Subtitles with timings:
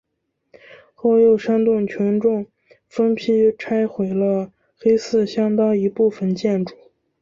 [0.95, 2.47] 后又煽动群众
[2.89, 6.75] 分批拆毁了黑寺相当一部分建筑。